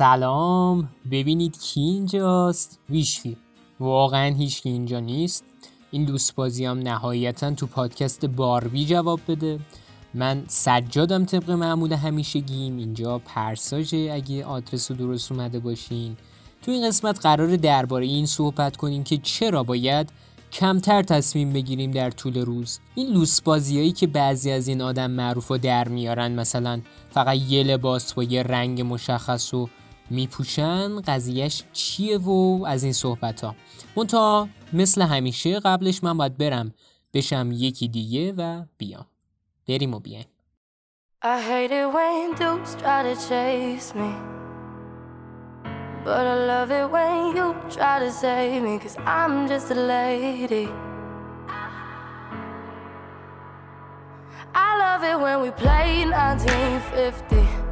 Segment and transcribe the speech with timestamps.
[0.00, 0.88] سلام.
[1.10, 3.36] ببینید کی اینجاست؟ ویشفی
[3.80, 5.44] واقعا هیچ کی اینجا نیست.
[5.90, 9.60] این دوست بازی نهایتا تو پادکست باربی جواب بده.
[10.14, 12.76] من سجادم طبق معمول همیشگیم.
[12.76, 16.16] اینجا پرساژه اگه آدرس رو درست اومده باشین.
[16.62, 20.12] تو این قسمت قرار درباره این صحبت کنیم که چرا باید
[20.52, 22.78] کمتر تصمیم بگیریم در طول روز.
[22.94, 26.80] این لوس بازیایی که بعضی از این آدم معروف در میارن مثلا
[27.10, 29.68] فقط یه لباس با یه رنگ مشخص و
[30.10, 33.54] میپوشن قضیهش چیه و از این صحبت ها
[33.96, 36.74] منتها مثل همیشه قبلش من باید برم
[37.14, 39.06] بشم یکی دیگه و بیام
[39.68, 40.26] بریم و بیایم
[41.22, 44.12] I hate it when dudes try to chase me
[46.04, 47.46] But I love it when you
[47.76, 50.68] try to save me Cause I'm just a lady
[54.66, 57.69] I love it when we play 1950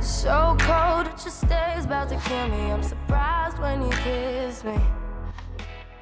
[0.00, 2.62] So cold it just stays about to kill me.
[2.74, 4.78] I'm surprised when you kiss me.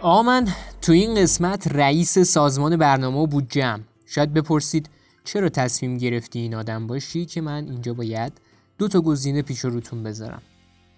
[0.01, 0.49] آقا من
[0.83, 4.89] تو این قسمت رئیس سازمان برنامه و بودجم شاید بپرسید
[5.25, 8.33] چرا تصمیم گرفتی این آدم باشی که من اینجا باید
[8.79, 10.43] دو تا گزینه پیش روتون بذارم.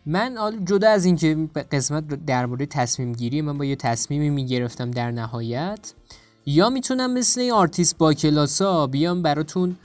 [0.07, 5.93] من جدا از اینکه قسمت درباره تصمیم گیری من با یه تصمیمی می‌گرفتم در نهایت
[6.47, 9.77] یا می‌تونم مثل این آرتیست با کلاسا بیام براتون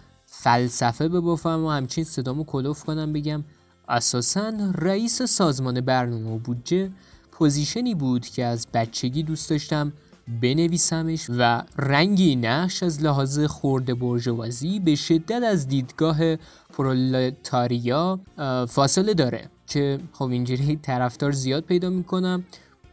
[0.44, 3.44] فلسفه ببافم و همچین صدامو کلفت کنم بگم.
[3.90, 6.90] اساسا رئیس سازمان برنامه و بودجه
[7.32, 9.94] position ی بود که از بچگی دوست داشتم
[10.42, 16.36] بنویسمش و رنگی نقش از لحاظ خرده بورژوازی به شدت از دیدگاه
[16.74, 18.20] پرولتاریا
[18.68, 19.50] فاصله داره.
[19.68, 22.44] که خب اینجوری طرفدار زیاد پیدا می‌کنم.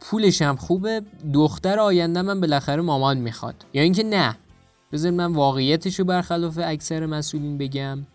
[0.01, 1.01] پولش هم خوبه.
[1.33, 3.55] دختر آینده من بالاخره مامان می‌خواد.
[3.73, 4.37] یا اینکه نه.
[4.91, 8.05] بذار من واقعیتش رو برخلاف اکثر مسئولین بگم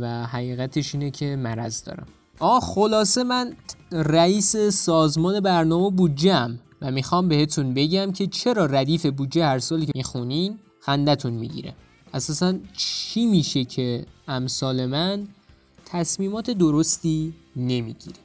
[0.00, 2.06] و حقیقتش اینه که مرض دارم.
[2.38, 3.52] آه خلاصه من
[3.92, 9.92] رئیس سازمان برنامه بودجم و می‌خوام بهتون بگم که چرا ردیف بودجه هر سالی که
[9.94, 11.74] می‌خونین خندتون می‌گیره.
[12.14, 15.28] اساسا چی میشه که امثال من
[15.84, 18.16] تصمیمات درستی نمی‌گیره؟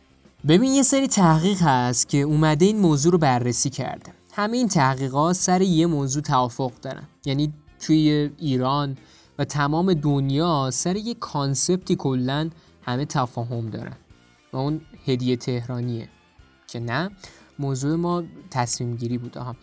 [0.47, 4.13] ببین یه سری تحقیق هست که اومده این موضوع رو بررسی کرده.
[4.31, 7.03] همه این تحقیقات سر یه موضوع توافق دارن.
[7.25, 7.53] یعنی
[7.85, 8.97] توی ایران
[9.39, 12.49] و تمام دنیا سر یه کانسپتی کلا
[12.81, 13.95] همه تفاهم دارن
[14.53, 16.09] و اون هدیه تهرانیه
[16.67, 17.09] که نه
[17.59, 19.55] موضوع ما تصمیم گیری بود آها.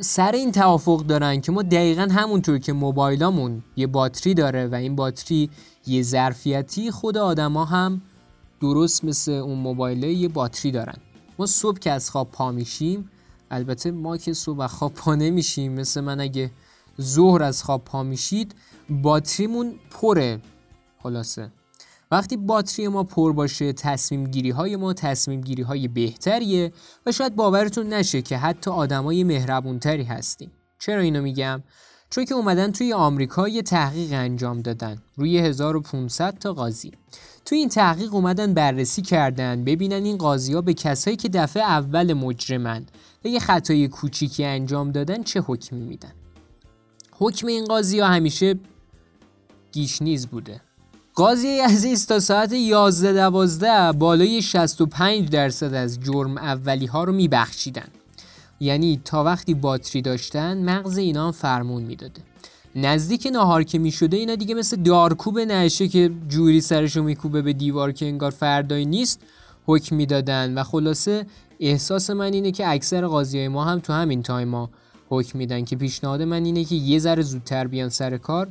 [0.00, 4.96] سر این توافق دارن که ما دقیقا همونطور که موبایلامون یه باتری داره و این
[4.96, 5.50] باتری
[5.86, 8.02] یه ظرفیتی خود آدما هم
[8.60, 10.96] درست مثل اون موبایله یه باتری دارن.
[11.38, 13.10] ما صبح که از خواب پا میشیم
[13.50, 16.50] البته ما که صبح خواب پا نمیشیم مثل من اگه
[17.02, 18.54] ظهر از خواب پا میشید
[18.90, 20.40] باتریمون پره.
[21.02, 21.52] خلاصه.
[22.10, 26.72] وقتی باتری ما پر باشه تصمیم گیری های ما تصمیم گیری های بهتریه
[27.06, 30.52] و شاید باورتون نشه که حتی آدمای مهربونتری هستیم.
[30.78, 31.62] چرا اینو میگم؟
[32.10, 35.02] چون که اومدن توی آمریکا یه تحقیق انجام دادن.
[35.16, 36.92] روی 1500 تا قاضی.
[37.44, 42.12] توی این تحقیق اومدن بررسی کردن ببینن این قاضی ها به کسایی که دفعه اول
[42.12, 42.86] مجرمن
[43.24, 46.12] و یه خطای کوچیکی انجام دادن چه حکمی میدن.
[47.22, 48.58] حکم این قاضی ها همیشه
[49.72, 50.60] گیشنیز بوده.
[51.14, 57.88] قاضی عزیز تا ساعت 11 دوازده بالای 65 درصد از جرم اولی ها رو میبخشیدن.
[58.60, 62.20] یعنی تا وقتی باتری داشتن مغز اینا هم فرمون می‌داده.
[62.76, 67.92] نزدیک نهار که می‌شده اینا دیگه مثل دارکوب نشه که جوری سرشو میکوبه به دیوار
[67.92, 69.20] که انگار فردایی نیست
[69.66, 70.58] حکم می‌دادن.
[70.58, 71.26] و خلاصه
[71.60, 74.70] احساس من اینه که اکثر قاضی های ما هم تو همین time ا
[75.12, 78.48] حکم میدن که پیشنهاد من اینه که یه ذره زودتر بیان سر کار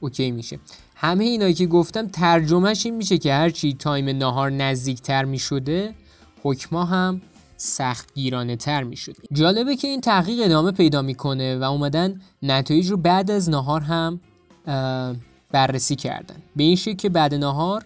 [0.00, 0.58] okay میشه
[0.94, 5.94] همه اینایی که گفتم ترجمهش این میشه که هرچی time نهار نزدیکتر می‌شده
[6.42, 7.20] حکما هم
[7.56, 9.22] سخت گیرانه تر می شده.
[9.32, 14.20] جالبه که این تحقیق ادامه پیدا می‌کنه و اومدن نتایج رو بعد از نهار هم
[15.52, 17.84] بررسی کردن به این شکل که بعد نهار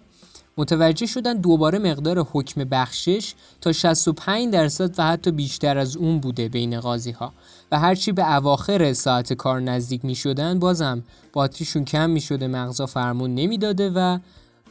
[0.57, 6.49] متوجه شدن دوباره مقدار حکم بخشش تا 65 درصد و حتی بیشتر از اون بوده
[6.49, 7.33] بین قاضی ها
[7.71, 11.03] و هرچی به اواخر ساعت کار نزدیک می شدن بازم
[11.33, 14.19] باتریشون کم می شده مغزا فرمون نمی‌داده و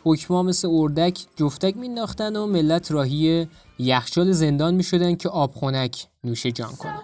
[0.05, 6.07] حکما مثل اردک جفتک مینداختن و ملت راهی یخچال زندان می شدن که آب خونک
[6.25, 7.03] نوش جان کنن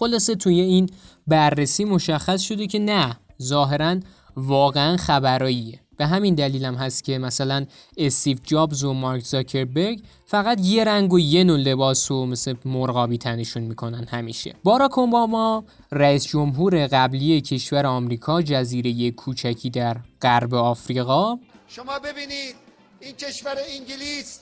[0.00, 0.90] خلاصه توی این
[1.26, 3.96] بررسی مشخص شده که نه ظاهرا
[4.36, 5.80] واقعا خبراییه.
[5.96, 7.66] به همین دلیل هم هست که مثلا
[7.96, 13.18] استیو جابز و مارک زاکربرگ فقط یه رنگ و یه نوع لباس و مثل مرغابی
[13.18, 14.54] تنشون می‌کنن همیشه.
[14.64, 21.38] باراک اوباما رئیس جمهور قبلی کشور آمریکا جزیره کوچکی در غرب آفریقا.
[21.68, 22.54] شما ببینید
[23.00, 24.40] این کشور انگلیس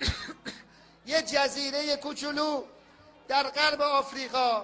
[1.12, 2.62] یه جزیره کوچولو
[3.28, 4.62] در غرب آفریقا.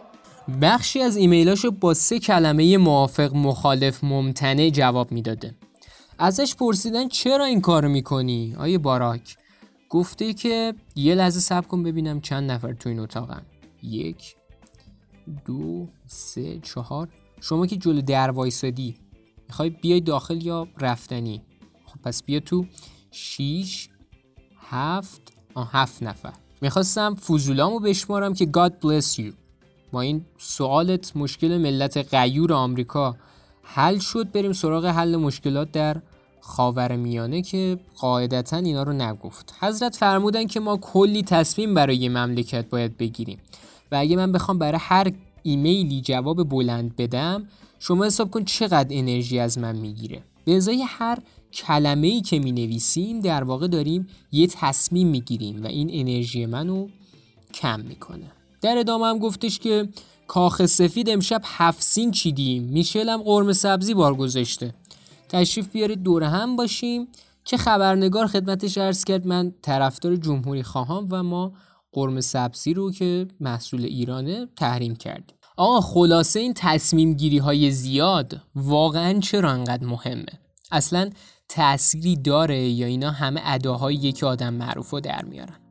[0.63, 5.55] بخشی از ایمیلاشو با سه کلمه موافق مخالف ممتنع جواب می‌داده.
[6.19, 9.37] ازش پرسیدن چرا این کار می‌کنی؟ آیه باراک.
[9.89, 13.43] گفته که یه لحظه سب کن ببینم چند نفر تو این اتاقن.
[13.83, 14.37] یک
[15.45, 17.09] دو سه چهار.
[17.41, 18.97] شما که جلو در وایسادی.
[19.49, 21.43] می‌خوای بیای داخل یا رفتنی؟
[21.87, 22.67] خب پس بیا تو
[23.11, 23.89] شیش
[24.71, 26.33] هفت آه هفت نفر.
[26.61, 29.33] می‌خواستم فوزولامو بشمارم که God bless you.
[29.93, 33.17] با این سوالت مشکل ملت غیور آمریکا
[33.63, 35.97] حل شد بریم سراغ حل مشکلات در
[36.41, 39.55] خاور میانه که قاعدتا اینا رو نگفت.
[39.61, 43.39] حضرت فرمودن که ما کلی تصمیم برای مملکت باید بگیریم.
[43.93, 45.13] و اگه من بخوام برای هر
[45.43, 50.23] ایمیلی جواب بلند بدم شما حساب کن چقدر انرژی از من می‌گیره.
[50.45, 51.19] به ازای هر
[51.53, 56.89] کلمه ای که می نویسیم در واقع داریم یه تصمیم می‌گیریم و این انرژی منو
[57.55, 58.31] کم می‌کنه.
[58.61, 59.89] در ادامه هم گفتش که
[60.27, 62.63] کاخ سفید امشب هفسین چیدیم.
[62.63, 64.75] میشل هم قرم سبزی بار گذاشته.
[65.29, 67.09] تشریف بیارید دور هم باشیم.
[67.49, 71.53] که خبرنگار خدمتش ارز کرد من طرفدار جمهوری خواهم و ما
[71.93, 75.37] قرم سبزی رو که محصول ایرانه تحریم کردیم.
[75.57, 80.27] آقا خلاصه این تصمیم گیری های زیاد واقعا چرا انقدر مهمه؟
[80.73, 81.11] اصلا
[81.49, 85.68] تأثیری داره یا اینا همه اداهایی که آدم معروف رو در میارن؟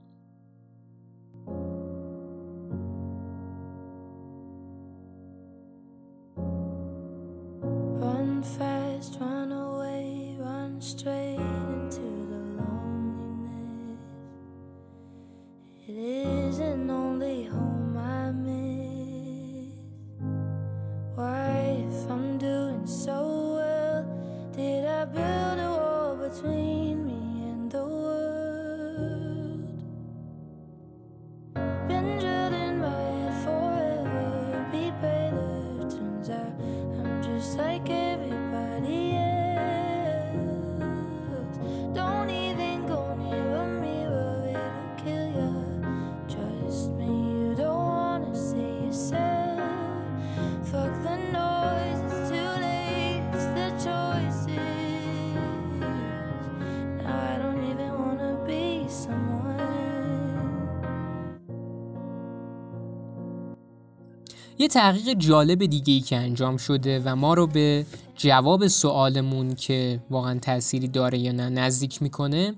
[64.59, 69.99] یه تحقیق جالب دیگه ای که انجام شده و ما رو به جواب سوالمون که
[70.09, 72.53] واقعا تأثیری داره یا نه نزدیک می‌کنه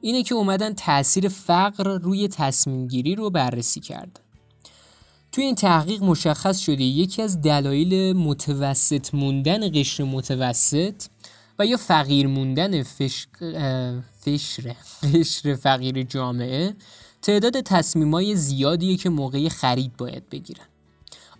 [0.00, 4.20] اینه که اومدن تاثیر فقر روی تصمیم گیری رو بررسی کرد.
[5.32, 11.02] توی این تحقیق مشخص شده یکی از دلایل متوسط موندن قشر متوسط
[11.58, 13.26] و یا فقیر موندن فش...
[14.20, 14.74] فشر
[15.14, 16.74] قشر فقیر جامعه
[17.22, 20.66] تعداد تصمیمای زیادیه که موقع خرید باید بگیرن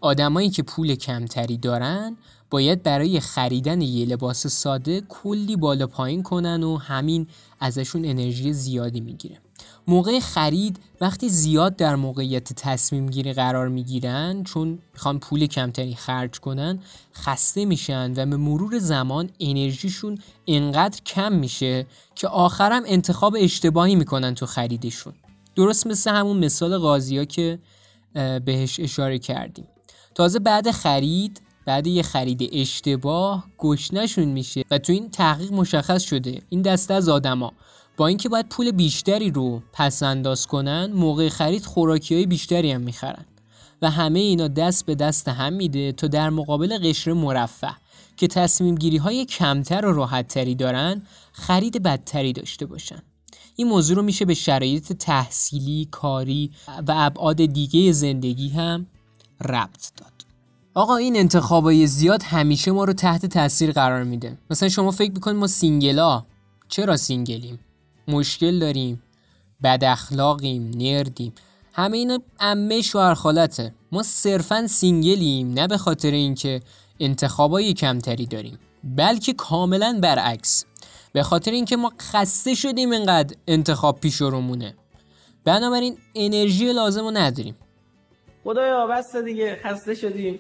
[0.01, 2.17] آدمایی که پول کمتری دارن
[2.51, 7.27] باید برای خریدن یه لباس ساده کلی بالا پایین کنن و همین
[7.61, 9.39] ازشون انرژی زیادی می‌گیره.
[9.89, 16.41] موقع خرید وقتی زیاد در موقعیت تصمیم گیری قرار می‌گیرن چون می‌خوان پول کمتری خرج
[16.41, 16.79] کنن
[17.15, 24.35] خسته میشن و به مرور زمان انرژیشون انقدر کم میشه که آخرم انتخاب اشتباهی می‌کنن
[24.35, 25.13] تو خریدشون.
[25.55, 27.59] درست مثل همون مثال قاضی که
[28.45, 29.67] بهش اشاره کردیم.
[30.15, 36.43] تازه بعد خرید بعد یه خرید اشتباه گشنشون میشه و تو این تحقیق مشخص شده.
[36.49, 37.53] این دسته از آدما.
[37.97, 42.81] با اینکه باید پول بیشتری رو پس انداز کنن موقع خرید خوراکی های بیشتری هم
[42.81, 43.25] می‌خرن.
[43.83, 47.71] و همه اینا دست به دست هم میده تا در مقابل قشر مرفه
[48.17, 51.03] که تصمیم گیری های کمتر و راحت تری دارن
[51.33, 53.03] خرید بدتری داشته باشن.
[53.57, 56.51] این موضوع رو میشه به شرایط تحصیلی، کاری
[56.89, 58.87] و ابعاد دیگه زندگی هم
[59.45, 60.13] ربط داد.
[60.75, 64.39] آقا این انتخابای زیاد همیشه ما رو تحت تاثیر قرار میده.
[64.51, 66.25] مثلا شما فکر می‌کنید ما single ا.
[66.69, 67.61] چرا single یم؟
[68.09, 69.03] مشکل داریم.
[69.63, 71.33] بد اخلاقیم nerd یم.
[71.73, 76.61] همه اینا عمه شوهر خالته ما صرفا single یم نه به خاطر اینکه
[77.01, 80.65] انتخابای کمتری داریم بلکه کاملا برعکس.
[81.13, 84.75] به خاطر اینکه ما خسته شدیم اینقدر انتخاب پیش رومونه
[85.45, 87.55] بنابراین انرژی لازم رو نداریم.
[88.45, 90.39] خدایا بس دیگه خسته شدیم.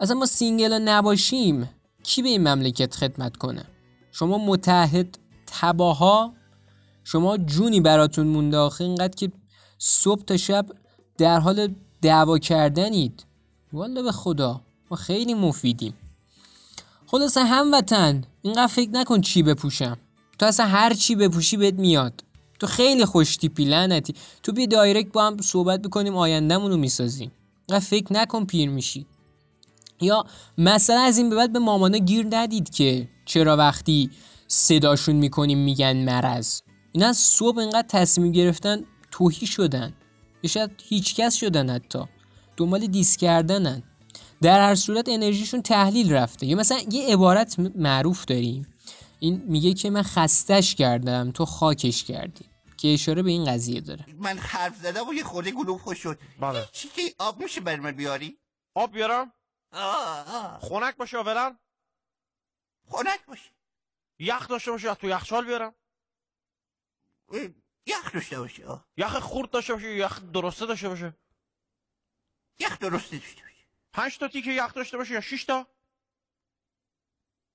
[0.00, 1.70] اصلا ما single نباشیم
[2.02, 3.64] کی به این مملکت خدمت کنه؟
[4.12, 6.32] شما متحد تباها
[7.04, 9.32] شما جونی براتون مونده آخه اینقدر که
[9.78, 10.66] صبح تا شب
[11.18, 13.24] در حال دعوا کردنید.
[13.72, 14.60] والا به خدا
[14.90, 15.94] ما خیلی مفیدیم.
[17.06, 19.98] خلاصه هموطن اینقدر فکر نکن چی بپوشم.
[20.38, 22.24] تو اصلا هر چی بپوشی بهت میاد.
[22.60, 24.14] تو خیلی خوش تیپی لعنتی.
[24.42, 27.32] تو بیا دایرکت با هم صحبت بکنیم آیندهمون رو می‌سازیم.
[27.68, 29.06] اینقدر فکر نکن پیر میشی.
[30.00, 30.24] یا
[30.58, 34.10] مثلا از این به بعد به مامانا گیر ندید که چرا وقتی
[34.48, 36.60] صداشون می‌کنیم میگن مرض.
[36.92, 39.92] اینا صبح اینقدر تصمیم گرفتن توهی شدن.
[40.42, 41.98] یا شاید هیچکس شدن حتی.
[42.56, 43.82] دنبال دیس کردنن.
[44.42, 46.46] در هر صورت انرژیشون تحلیل رفته.
[46.46, 48.66] یا مثلا یه عبارت معروف داریم.
[49.18, 52.49] این میگه که من خستش کردم تو خاکش کردی.
[52.80, 54.04] که اشاره به این قضیه داره.
[54.18, 56.18] من حرف زدم و یه خورده گلوب خوش شد.
[56.40, 56.68] بله.
[56.72, 58.40] چی که آب میشه بر من بیاری؟
[58.74, 59.32] آب بیارم؟
[59.72, 60.60] آه آه.
[60.60, 61.58] خنک باشه اولا
[62.88, 63.50] خنک باشه.
[64.18, 65.74] یخ داشته باشه تو یخچال بیارم.
[67.86, 68.88] یخ داشته باشه آه.
[68.96, 71.16] یخ خورد داشته باشه یخ درسته داشته باشه؟
[72.58, 73.66] یخ درسته داشته باشه.
[73.92, 75.66] پنج تا تیکه یخ داشته باشه یا 6 تا؟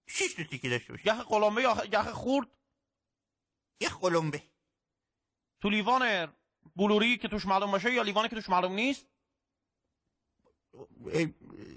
[0.08, 1.08] شیش تا تیکه داشته باشه.
[1.08, 2.48] یخ قلمبه یا یخ خورد
[3.82, 4.55] یخ قلمبه.
[5.62, 6.34] تو لیوان
[6.76, 9.06] بلوری که توش معلوم باشه یا لیوانی که توش معلوم نیست؟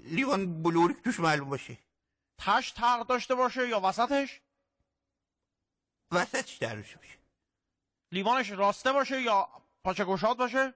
[0.03, 1.77] لیوان بلوری که توش معلوم باشه.
[2.37, 4.41] تش تق داشته باشه یا وسطش؟
[6.11, 6.99] وسطش در باشه.
[8.11, 9.47] لیوانش راسته باشه یا
[9.83, 10.73] پاچه گشاد باشه؟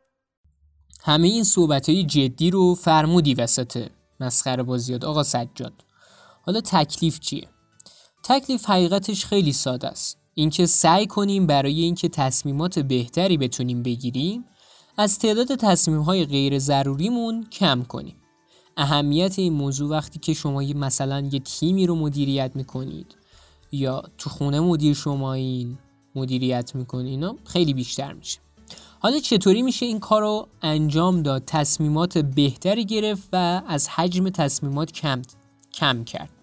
[1.01, 5.03] همه این صحبت های جدی رو فرمودی وسط مسخره بازیات.
[5.03, 5.85] آقا سجاد
[6.45, 7.49] حالا تکلیف چیه؟
[8.23, 10.22] تکلیف حقیقتش خیلی ساده است.
[10.35, 14.45] اینکه سعی کنیم برای اینکه تصمیمات بهتری بتونیم بگیریم
[14.97, 18.15] از تعداد تصمیم های غیر ضروریمون کم کنیم.
[18.77, 23.15] اهمیت این موضوع وقتی که شما مثلا یه تیمی رو مدیریت می‌کنید
[23.71, 25.77] یا تو خونه مدیر شما این
[26.15, 28.39] مدیریت می‌کنید اینا خیلی بیشتر میشه.
[28.99, 34.91] حالا چطوری میشه این کار رو انجام داد؟ تصمیمات بهتری گرفت و از حجم تصمیمات
[34.91, 35.21] کم
[35.73, 36.42] کم کرد.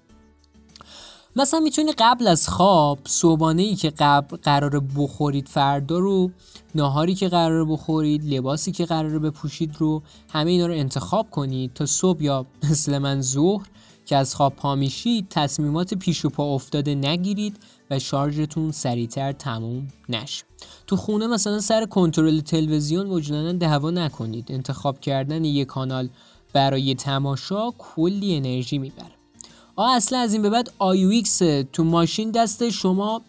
[1.37, 6.31] مثلا می‌تونی قبل از خواب صبحانه ای که قبل قرار بخورید فردا رو
[6.75, 11.87] ناهاری که قرار بخورید لباسی که قرار بپوشید رو همه اینا رو انتخاب کنید تا
[11.87, 13.67] صبح یا مثل من ظهر
[14.07, 17.57] که از خواب پا میشید تصمیمات پیش و پا افتاده نگیرید
[17.91, 20.45] و شارژتون سریعتر تموم نشه.
[20.87, 24.53] تو خونه مثلا سر کنترل تلویزیون وجدانا دعوا نکنید.
[24.53, 26.09] انتخاب کردن یک کانال
[26.53, 29.20] برای تماشا کلی انرژی می‌بره.
[29.81, 31.39] آ اصلا از این به بعد آیویکس
[31.73, 33.23] تو ماشین دست شما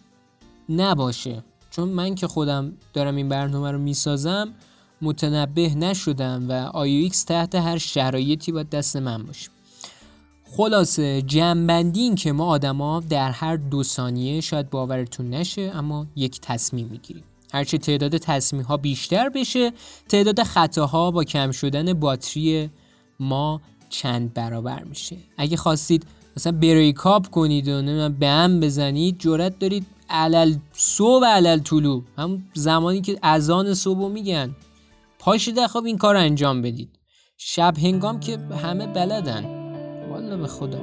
[0.68, 1.44] نباشه.
[1.70, 4.54] چون من که خودم دارم این برنامه رو می‌سازم
[5.02, 9.50] متنبه نشدم و آیویکس تحت هر شرایطی باید دست من باشه.
[10.56, 16.86] خلاصه جنبندی که ما آدما در هر دو ثانیه شاید باورتون نشه اما یک تصمیم
[16.86, 17.24] می‌گیریم.
[17.52, 19.72] هرچه تعداد تصمیم ها بیشتر بشه
[20.08, 22.70] تعداد خطاها با کم شدن باتری
[23.20, 25.16] ما چند برابر میشه.
[25.36, 26.06] اگه خواستید
[26.36, 32.02] مثلا بریکاپ کنید و نمی‌دونم به هم بزنید جرأت دارید علل صبح علل طلوع.
[32.18, 34.50] هم زمانی که اذان صبح میگن.
[35.18, 36.88] پاشید خواب این کار انجام بدید.
[37.36, 39.44] شب هنگام که همه بلدن.
[40.10, 40.78] والا به خدا.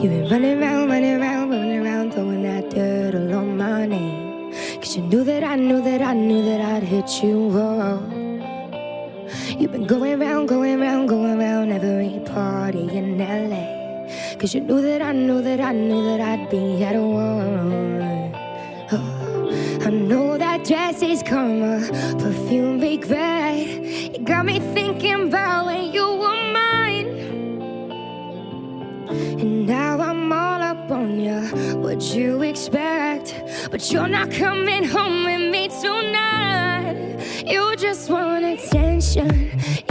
[0.00, 4.52] You've been running around, running around, running around, throwing that dirt on my name.
[4.80, 8.19] Cause you knew that I knew that I knew that I'd hit you wrong.
[9.60, 14.08] You've been going round, going round, going round every party in LA.
[14.38, 18.34] Cause you knew that I knew that I knew that I'd be at one.
[18.90, 21.86] Oh, I know that dress is karma,
[22.18, 23.68] perfume regret.
[24.14, 27.08] You got me thinking about when you were mine.
[29.10, 31.38] And now I'm all up on you.
[31.76, 33.34] What you expect?
[33.70, 36.19] But you're not coming home with me tonight.
[37.54, 39.28] You just want attention.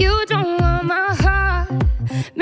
[0.03, 1.69] You don't want my heart.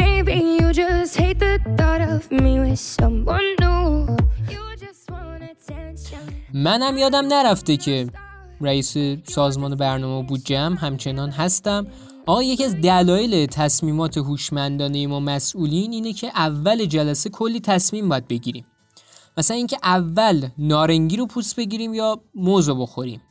[0.02, 4.16] Maybe you just hate the thought of me with someone new.
[4.54, 6.24] You just want attention.
[6.54, 8.08] منم یادم نرفته که
[8.62, 11.88] رئیس سازمان برنامه بودجه هم همچنان هستم
[12.26, 18.28] آقا یکی از دلایل تصمیمات هوشمندانه ما مسئولین اینه که اول جلسه کلی تصمیم باید
[18.28, 18.66] بگیریم
[19.38, 23.22] مثلا اینکه اول نارنگی رو پوست بگیریم یا موز رو بخوریم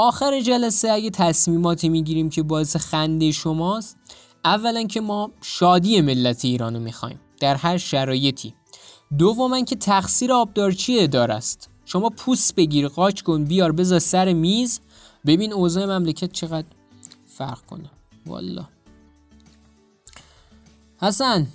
[0.00, 3.96] آخر جلسه اگه تصمیماتی می‌گیریم که باعث خنده شماست
[4.44, 8.54] اولا که ما شادی ملت ایران رو می‌خوایم در هر شرایطی.
[9.18, 14.80] دوم که تقصیر آبدارچی اداره است؟ شما پوست بگیر قاچ کن بیار بذار سر میز.
[15.26, 16.68] ببین اوضاع مملکت چقدر
[17.26, 17.90] فرق کنه.
[18.26, 18.64] والا
[21.00, 21.46] حسن.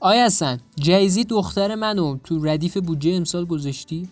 [0.00, 4.08] آیا حسن جایزی دختر منو تو ردیف بودجه امسال گذاشتی؟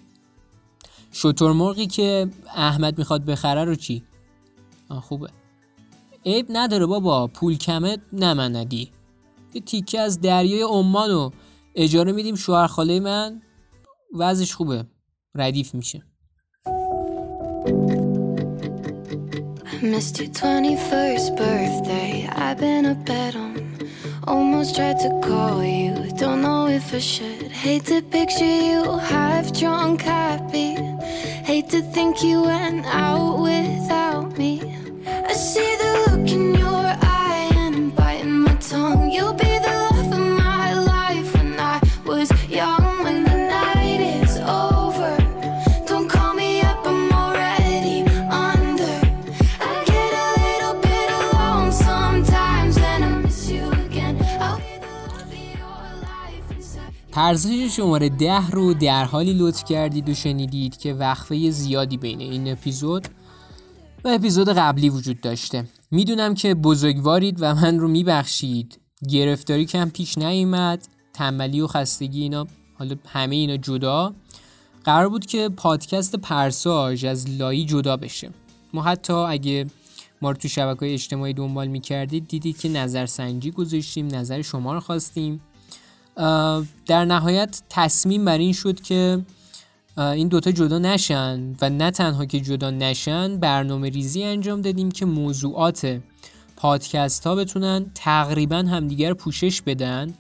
[1.16, 4.04] شطرمرغی که احمد می‌خواد بخره رو چی؟
[4.88, 5.28] آه خوبه
[6.26, 8.90] عیب نداره بابا پول کمه نمندی
[9.54, 11.32] یه تیکه از دریای عمان رو
[11.75, 13.42] اجاره میدیم شوهر خاله من
[14.14, 14.87] وضعش خوبه
[15.35, 16.02] ردیف میشه
[19.92, 22.28] missed your 21st birthday.
[22.44, 23.65] I've been a bed on.
[24.26, 26.11] Almost tried to call you.
[26.16, 27.52] Don't know if I should.
[27.52, 30.75] Hate to picture you half drunk, happy.
[31.45, 34.61] Hate to think you went out without me.
[35.06, 35.75] I see
[57.26, 62.52] پرسش شماره ده رو در حالی لطف کردید و شنیدید که وقفه زیادی بین این
[62.52, 63.09] اپیزود
[64.04, 65.64] و اپیزود قبلی وجود داشته.
[65.90, 68.80] می‌دونم که بزرگوارید و من رو میبخشید.
[69.09, 70.88] گرفتاری کم پیش نیومد.
[71.14, 72.47] تنبلی و خستگی اینا
[72.78, 74.14] حالا همه اینا جدا.
[74.85, 78.30] قرار بود که پادکست پرساژ از لایی جدا بشه.
[78.73, 79.66] ما حتی اگه
[80.23, 85.40] ما رو تو شبکه اجتماعی دنبال می‌کردید دیدید که نظرسنجی گذاشتیم نظر شما رو خواستیم.
[86.87, 89.23] در نهایت تصمیم بر این شد که
[89.99, 95.06] این دوتا جدا نشن و نه تنها که جدا نشن برنامه ریزی انجام دادیم که
[95.06, 96.00] موضوعات
[96.56, 100.14] پادکست ها بتونن تقریبا همدیگر پوشش بدن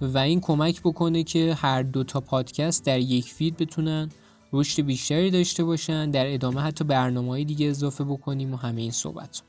[0.00, 4.08] و این کمک بکنه که هر دوتا پادکست در یک فید بتونن
[4.52, 8.90] رشد بیشتری داشته باشن در ادامه حتی برنامه های دیگه اضافه بکنیم و همه این
[8.90, 9.42] صحبت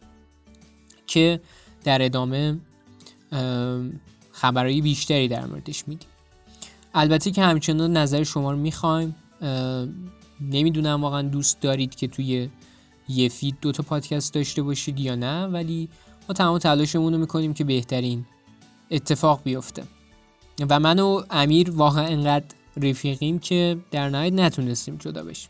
[1.08, 1.42] که
[1.84, 2.58] در ادامه
[4.42, 6.10] خبرهای بیشتری در موردش میدیم.
[6.94, 9.16] البته که همچنان نظر شما رو می‌خوایم
[10.42, 12.50] نمی‌دونم واقعا دوست دارید که توی
[13.10, 15.90] یه فید دوتا پادکست داشته باشید یا نه ولی
[16.30, 18.26] ما تمام تلاشمون رو می‌کنیم که بهترین
[18.92, 19.84] اتفاق بیفته.
[20.70, 22.46] و من و امیر واقعا انقدر
[22.78, 25.50] رفیقیم که در نهایت نتونستیم جدا بشیم.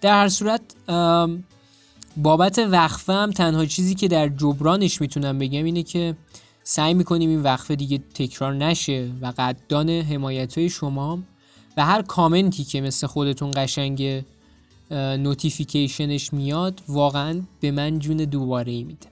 [0.00, 0.60] در هر صورت
[2.16, 6.16] بابت وقفه هم تنها چیزی که در جبرانش می‌تونم بگم اینه که
[6.70, 11.18] سعی می‌کنیم این وقفه دیگه تکرار نشه و قدردان حمایت های شما
[11.76, 14.24] و هر کامنتی که مثل خودتون قشنگ
[14.90, 19.06] notification ش میاد واقعا به من جون دوباره ای میده.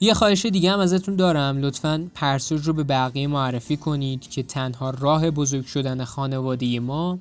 [0.00, 1.58] یه خواهش دیگه هم ازتون دارم.
[1.58, 7.18] لطفا پرسوج رو به بقیه معرفی کنید که تنها راه بزرگ شدن خانواده ما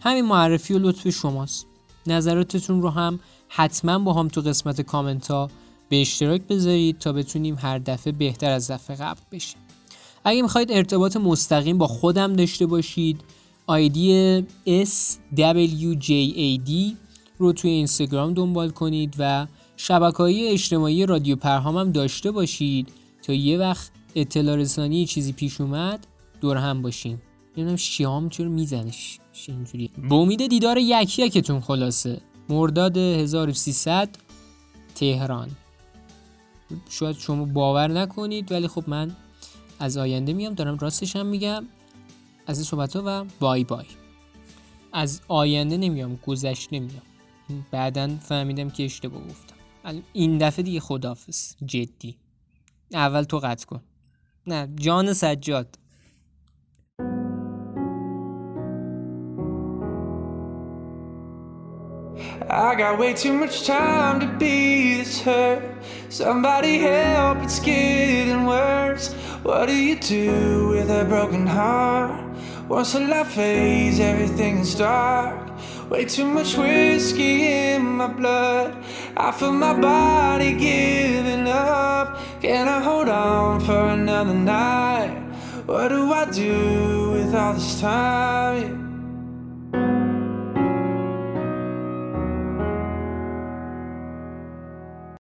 [0.00, 1.66] همین معرفی و لطف شماست.
[2.06, 5.50] نظراتتون رو هم حتما با هم تو قسمت کامنت ها
[5.92, 9.58] به اشتراک بذارید تا بتونیم هر دفعه بهتر از دفعه قبل بشیم.
[10.24, 13.20] اگه می‌خواید ارتباط مستقیم با خودم داشته باشید
[13.66, 16.70] آیدی SWJAD
[17.38, 22.88] رو توی اینستاگرام دنبال کنید و شبکه های اجتماعی رادیو پرهام هم داشته باشید
[23.22, 26.06] تا یه وقت اطلاع رسانی چیزی پیش اومد
[26.40, 27.22] دور هم باشیم.
[27.56, 29.90] نمی‌دونم شیام چرا میزنش اینجوری.
[30.08, 32.20] به امید دیدار یکی یکتون خلاصه.
[32.48, 34.08] مرداد 1300
[34.94, 35.50] تهران.
[36.90, 39.16] شاید شما باور نکنید ولی خب من
[39.78, 41.64] از آینده میام دارم راستش هم میگم.
[42.46, 43.86] از این صحبت ها و بای بای.
[44.92, 47.02] از آینده نمیام گذشته نمیام.
[47.70, 49.54] بعدا فهمیدم که اشتباه گفتم.
[50.12, 52.16] این دفعه دیگه خدافز جدی.
[52.92, 53.80] اول تو قطع کن.
[54.46, 55.78] نه جان سجاد.
[62.48, 65.62] I got way too much time to be this hurt.
[66.08, 69.12] Somebody help, it's getting worse.
[69.42, 72.24] What do you do with a broken heart?
[72.68, 75.50] Once the light fades, everything is dark.
[75.88, 78.76] Way too much whiskey in my blood.
[79.16, 82.18] I feel my body giving up.
[82.40, 85.16] Can I hold on for another night?
[85.66, 88.81] What do I do with all this time?